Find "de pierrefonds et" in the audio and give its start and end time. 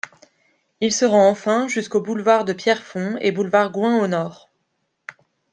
2.43-3.31